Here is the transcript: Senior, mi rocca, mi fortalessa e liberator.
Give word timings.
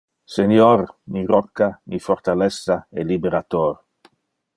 Senior, 0.35 0.81
mi 1.15 1.21
rocca, 1.31 1.67
mi 1.91 1.99
fortalessa 2.05 2.79
e 2.89 3.03
liberator. 3.11 3.71